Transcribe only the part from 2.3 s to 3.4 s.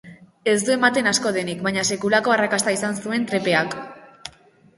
arrakasta izan zuen